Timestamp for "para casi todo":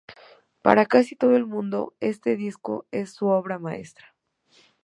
0.63-1.35